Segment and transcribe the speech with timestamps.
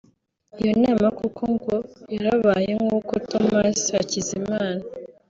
[0.61, 1.75] Iyo nama koko ngo
[2.13, 4.81] yarabaye nk’uko Thomas Hakizimana